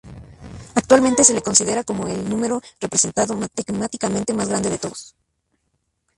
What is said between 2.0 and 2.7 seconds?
el número